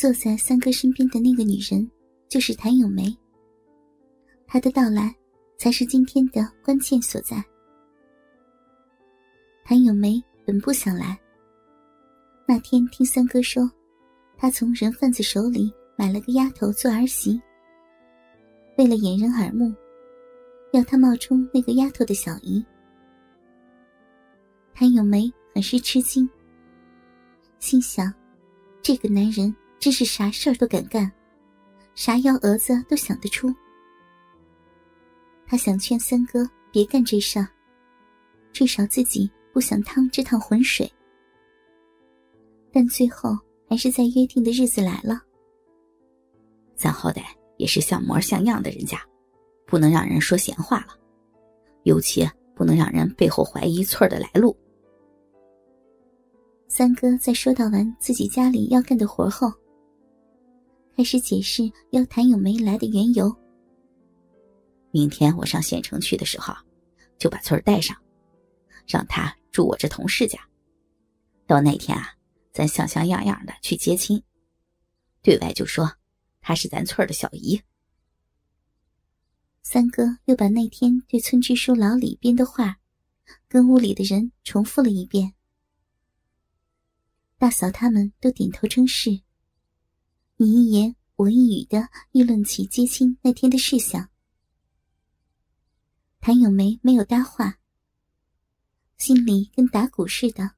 [0.00, 1.86] 坐在三哥身边的那个女人，
[2.26, 3.14] 就是谭咏梅。
[4.46, 5.14] 她的到来，
[5.58, 7.44] 才是今天的关键所在。
[9.62, 11.20] 谭咏梅本不想来。
[12.48, 13.70] 那天听三哥说，
[14.38, 17.38] 他从人贩子手里买了个丫头做儿媳。
[18.78, 19.70] 为了掩人耳目，
[20.72, 22.64] 要他冒充那个丫头的小姨。
[24.72, 26.26] 谭咏梅很是吃惊，
[27.58, 28.10] 心想：
[28.80, 31.10] 这个男人真是啥事儿都敢干，
[31.94, 33.52] 啥幺蛾子都想得出。
[35.46, 37.48] 他想劝三哥别干这事儿，
[38.52, 40.88] 至少自己不想趟这趟浑水。
[42.70, 43.36] 但最后
[43.68, 45.20] 还是在约定的日子来了。
[46.76, 47.22] 咱好歹
[47.56, 49.00] 也是像模像样的人家，
[49.66, 50.88] 不能让人说闲话了，
[51.84, 54.54] 尤其不能让人背后怀疑翠儿的来路。
[56.68, 59.52] 三哥在说到完自己家里要干的活后，
[60.96, 63.34] 开始解释要谭咏梅来的缘由。
[64.90, 66.54] 明天我上县城去的时候，
[67.18, 67.96] 就把翠儿带上，
[68.86, 70.38] 让她住我这同事家。
[71.46, 72.14] 到那天啊。
[72.52, 74.20] 咱像像样样的去接亲，
[75.22, 75.88] 对外就说
[76.40, 77.62] 她是咱村的小姨。
[79.62, 82.80] 三哥又把那天对村支书老李编的话，
[83.46, 85.34] 跟屋里的人重复了一遍。
[87.38, 89.20] 大嫂他们都点头称是，
[90.42, 94.08] 你一言我一语的议论起接亲那天的事项。
[96.18, 97.58] 谭咏梅没有搭话，
[98.96, 100.52] 心里跟打鼓似的。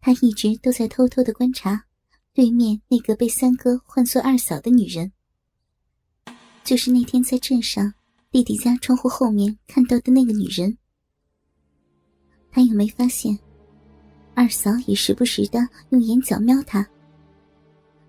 [0.00, 1.84] 他一直都在偷偷的观察，
[2.32, 5.12] 对面那个被三哥唤作二嫂的女人，
[6.64, 7.92] 就是那天在镇上
[8.30, 10.78] 弟弟家窗户后面看到的那个女人。
[12.50, 13.38] 谭咏梅发现，
[14.34, 15.58] 二嫂也时不时的
[15.90, 16.88] 用眼角瞄他，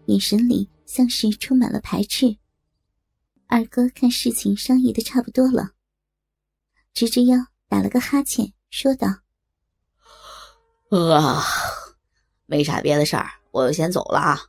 [0.08, 2.36] 眼神里像是充满了排斥。
[3.48, 5.72] 二哥看事情商议的差不多了，
[6.94, 9.08] 直直腰打了个哈欠，说道
[10.90, 11.44] ：“啊。”
[12.48, 14.40] 没啥别的事儿，我就先走了啊！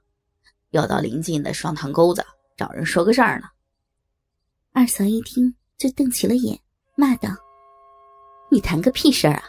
[0.73, 2.23] 要到临近的双塘沟子
[2.55, 3.49] 找人说个事儿呢。
[4.73, 6.61] 二嫂一听就瞪起了眼，
[6.95, 7.31] 骂道
[8.53, 9.45] ：“你谈个屁事儿啊！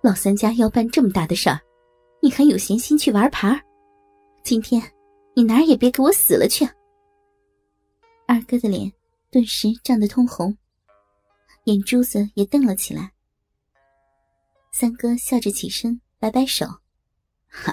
[0.00, 1.60] 老三家要办这么大的事儿，
[2.22, 3.62] 你还有闲心去玩牌？
[4.42, 4.80] 今天
[5.34, 6.68] 你哪儿也别给我死了去！”
[8.26, 8.92] 二哥的脸
[9.30, 10.56] 顿时涨得通红，
[11.64, 13.12] 眼珠子也瞪了起来。
[14.72, 16.66] 三哥笑着起身，摆摆手。
[17.46, 17.72] 哈，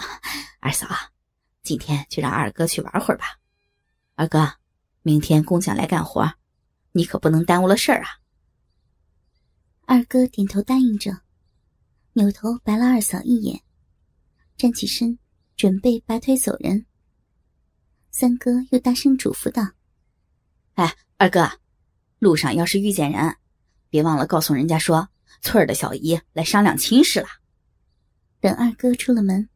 [0.59, 0.88] 二嫂，
[1.63, 3.39] 今天就让二哥去玩会儿吧。
[4.16, 4.55] 二哥，
[5.01, 6.31] 明天工匠来干活，
[6.91, 8.09] 你可不能耽误了事儿啊。
[9.85, 11.11] 二哥点头答应着，
[12.13, 13.61] 扭头白了二嫂一眼，
[14.57, 15.17] 站起身
[15.55, 16.85] 准备拔腿走人。
[18.11, 19.72] 三哥又大声嘱咐道
[20.75, 21.49] ：“哎，二哥，
[22.19, 23.38] 路上要是遇见人，
[23.89, 25.07] 别忘了告诉人家说
[25.39, 27.27] 翠儿的小姨来商量亲事了。”
[28.41, 29.47] 等二哥出了门。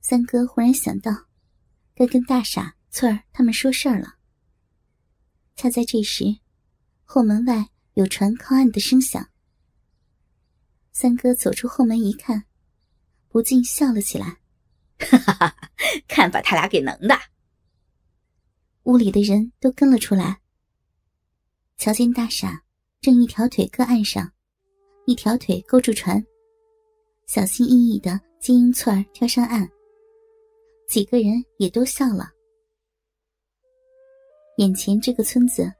[0.00, 1.10] 三哥忽然想到，
[1.94, 4.16] 该跟大傻、翠儿他们说事儿了。
[5.56, 6.24] 恰在这时，
[7.04, 9.30] 后门外有船靠岸的声响。
[10.92, 12.44] 三哥走出后门一看，
[13.28, 14.36] 不禁笑了起来
[15.00, 15.70] ：“哈哈哈！
[16.06, 17.18] 看把他俩给能的！”
[18.84, 20.40] 屋里的人都跟了出来。
[21.76, 22.62] 瞧见大傻
[23.00, 24.30] 正一条腿搁岸上，
[25.06, 26.24] 一条腿勾住船，
[27.26, 29.68] 小心翼翼的接应翠儿跳上岸。
[30.88, 32.30] 几个人也都笑了。
[34.58, 35.72] 眼前这个村子，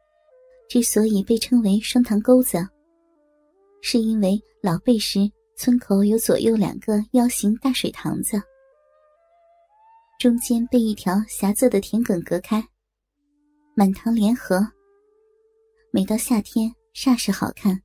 [0.68, 2.66] 之所以被称为双塘沟子，
[3.82, 8.42] 是因为老辈时村口有左右两个腰形大水塘子，
[10.18, 12.66] 中间被一条狭窄的田埂隔开，
[13.76, 14.64] 满塘莲荷。
[15.90, 17.82] 每到夏天，煞是好看。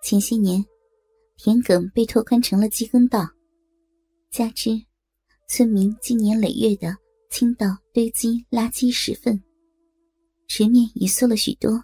[0.00, 0.64] 前些年，
[1.36, 3.28] 田埂被拓宽成了机耕道，
[4.30, 4.70] 加之。
[5.48, 6.96] 村民经年累月的
[7.28, 9.42] 倾倒堆积垃圾屎粪，
[10.46, 11.82] 池面已缩了许多，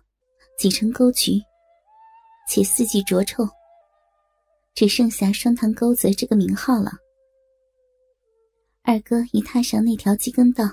[0.57, 1.43] 挤成沟渠，
[2.49, 3.45] 且四季浊臭，
[4.77, 6.93] 只剩下双塘沟子这个名号了。
[8.85, 10.65] 二哥一踏上那条机耕道，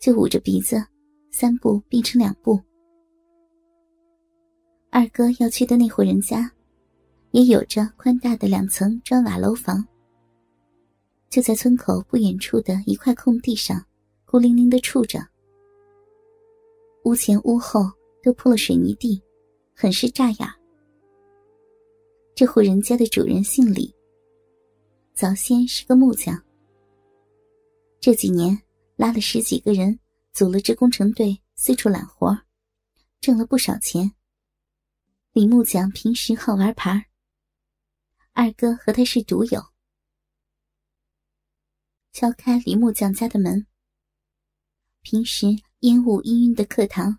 [0.00, 0.84] 就捂着鼻子，
[1.30, 2.60] 三步并成两步。
[4.90, 6.50] 二哥要去的那户人家，
[7.32, 9.86] 也有着宽大的两层砖瓦楼房。
[11.28, 13.84] 就在村口不远处的一块空地上，
[14.24, 15.20] 孤零零的处着。
[17.04, 17.82] 屋前屋后
[18.22, 19.22] 都铺了水泥地，
[19.74, 20.48] 很是扎眼。
[22.34, 23.94] 这户人家的主人姓李，
[25.12, 26.40] 早先是个木匠。
[28.00, 28.58] 这几年
[28.96, 29.98] 拉了十几个人，
[30.38, 32.42] 组了支工程队，四处揽活，
[33.20, 34.12] 挣了不少钱。
[35.32, 37.08] 李木匠平时好玩牌，
[38.34, 39.60] 二哥和他是赌友。
[42.12, 43.66] 敲开李木匠家的门。
[45.00, 45.48] 平时
[45.80, 47.18] 烟雾氤氲的客堂，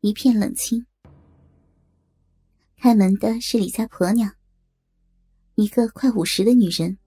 [0.00, 0.84] 一片冷清。
[2.76, 4.30] 开门的是李家婆娘，
[5.54, 6.98] 一个快五十的女人。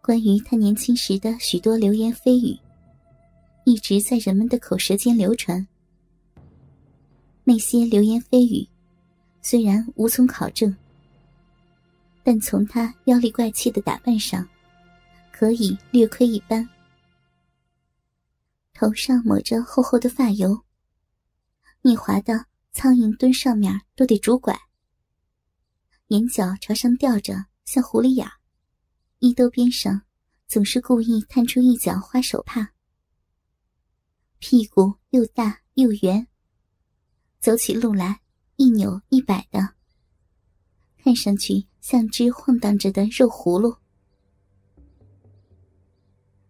[0.00, 2.56] 关于她年轻时的许多流言蜚语，
[3.66, 5.66] 一直在人们的口舌间流传。
[7.42, 8.64] 那些流言蜚语，
[9.42, 10.72] 虽然无从考证，
[12.22, 14.48] 但从她妖力怪气的打扮上，
[15.32, 16.66] 可以略窥一斑。
[18.72, 20.58] 头上抹着厚厚的发油，
[21.82, 22.46] 腻滑的。
[22.72, 24.54] 苍蝇蹲上面都得拄拐，
[26.08, 28.28] 眼角朝上吊着，像狐狸眼
[29.20, 30.02] 衣兜边上
[30.46, 32.75] 总是故意探出一角花手帕。
[34.38, 36.26] 屁股又大又圆，
[37.40, 38.20] 走起路来
[38.56, 39.74] 一扭一摆的，
[40.98, 43.76] 看上去像只晃荡着的肉葫芦。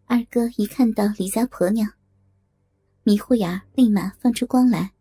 [0.07, 1.91] 二哥一看到李家婆娘，
[3.03, 4.93] 迷糊眼立马放出光来。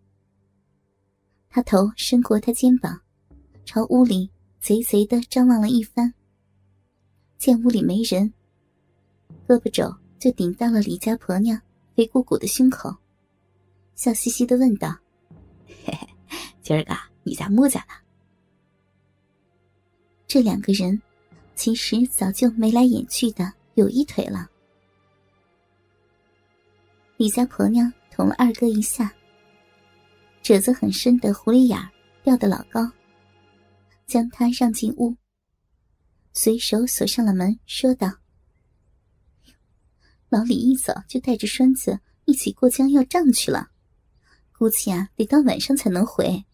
[1.50, 3.02] 他头伸过他肩膀，
[3.66, 4.30] 朝屋里
[4.60, 6.14] 贼贼的张望了一番。
[7.38, 8.32] 见屋里没人，
[9.48, 11.62] 胳膊肘就顶到了李家婆娘
[11.96, 12.94] 肥鼓鼓的胸口，
[13.96, 14.94] 笑嘻嘻的问道
[15.86, 15.98] ：“嘿
[16.28, 16.94] 嘿，今儿个
[17.24, 17.94] 你家木家呢？”
[20.28, 21.02] 这两个人
[21.56, 24.50] 其实早就眉来眼去的有一腿了。
[27.16, 29.14] 李家婆娘捅了二哥一下。
[30.44, 31.80] 褶子很深的狐狸眼
[32.24, 32.92] 吊得老高，
[34.06, 35.16] 将他让进屋，
[36.34, 38.12] 随手锁上了门，说道
[40.30, 43.70] ：“老李一早就带着栓子一起过江要账去了，
[44.58, 46.46] 估计啊得到晚上才能回。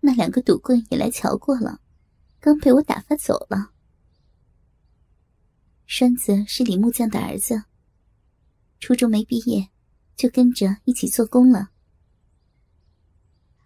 [0.00, 1.80] 那两个赌棍也来瞧过了，
[2.38, 3.72] 刚被我打发走了。
[5.86, 7.64] 栓子是李木匠的儿子，
[8.78, 9.68] 初中没毕业，
[10.16, 11.70] 就跟着一起做工了。”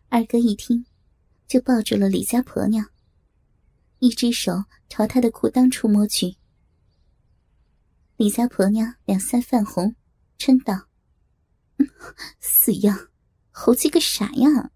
[0.09, 0.87] 二哥一听，
[1.47, 2.89] 就抱住了李家婆娘，
[3.99, 6.37] 一只手朝她的裤裆处摸去。
[8.17, 9.97] 李家婆娘两腮泛红，
[10.39, 10.87] 嗔道
[12.39, 13.09] ：“死样，
[13.51, 14.71] 猴急个啥呀？”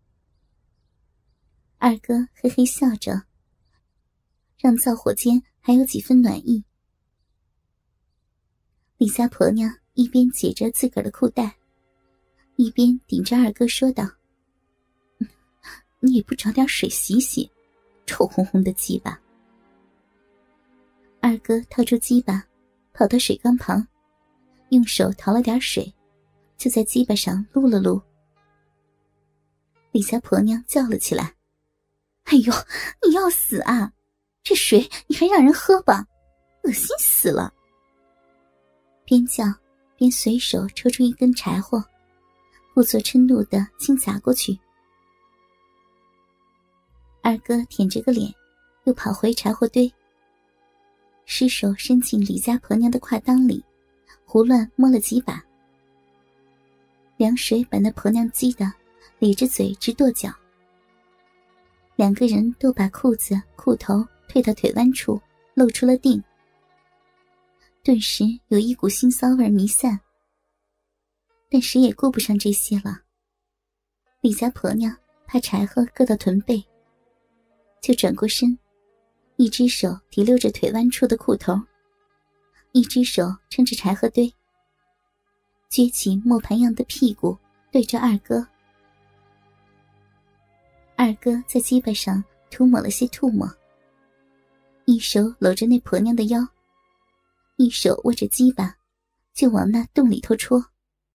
[1.78, 3.22] 二哥嘿嘿笑着，
[4.58, 6.64] 让灶火间还有几分暖意。
[8.96, 11.56] 李家婆娘一边解着自个儿的裤带，
[12.56, 14.10] 一边顶着二哥说道。
[16.00, 17.48] 你也不找点水洗洗，
[18.04, 19.20] 臭烘烘的鸡巴。
[21.20, 22.44] 二哥掏出鸡巴，
[22.98, 23.86] 跑到水缸旁，
[24.70, 25.94] 用手淘了点水，
[26.56, 28.02] 就在鸡巴上撸了撸。
[29.92, 31.32] 李家婆娘叫了起来
[32.26, 32.52] ：“哎呦，
[33.06, 33.92] 你要死啊！
[34.42, 36.04] 这水你还让人喝吧，
[36.64, 37.54] 恶心死了！”
[39.06, 39.44] 边叫
[39.94, 41.80] 边随手抽出一根柴火，
[42.74, 44.58] 故作嗔怒的轻砸过去。
[47.22, 48.34] 二哥舔着个脸，
[48.86, 49.88] 又跑回柴火堆，
[51.30, 53.62] 失手伸进李家婆娘的胯裆里，
[54.24, 55.44] 胡乱摸了几把。
[57.18, 58.64] 凉水把那婆娘激得
[59.18, 60.32] 咧着嘴直跺脚。
[61.96, 65.20] 两个人都把裤子裤头退到腿弯处，
[65.52, 66.24] 露出了腚。
[67.84, 70.00] 顿时有一股腥骚味弥散，
[71.50, 73.02] 但谁也顾不上这些了。
[74.22, 76.64] 李家婆娘怕柴禾硌到臀背。
[77.82, 78.58] 就转过身，
[79.38, 81.54] 一只手提溜着腿弯处的裤头，
[82.72, 84.26] 一只手撑着柴禾堆，
[85.70, 87.38] 撅起磨盘样的屁股
[87.70, 88.44] 对着二哥。
[90.96, 93.48] 二哥在鸡巴上涂抹了些唾沫，
[94.86, 96.44] 一手搂着那婆娘的腰，
[97.58, 98.76] 一手握着鸡巴，
[99.34, 100.60] 就往那洞里头戳。